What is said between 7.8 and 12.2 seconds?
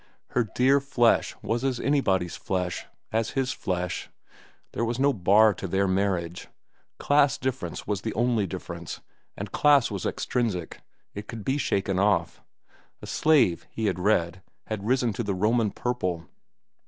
was the only difference, and class was extrinsic. It could be shaken